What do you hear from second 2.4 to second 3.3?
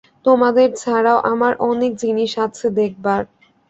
আছে দেখবার।